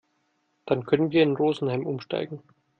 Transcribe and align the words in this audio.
Dann 0.65 0.83
können 0.87 1.11
wir 1.11 1.21
in 1.21 1.35
Rosenheim 1.35 1.85
umsteigen. 1.85 2.41